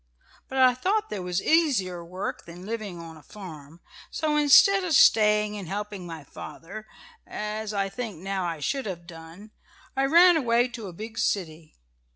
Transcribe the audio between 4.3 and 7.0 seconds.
instead of staying and helping my father,